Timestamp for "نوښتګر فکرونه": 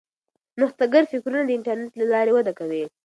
0.59-1.41